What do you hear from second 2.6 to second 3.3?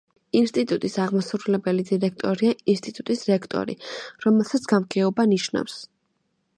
ინსტიტუტის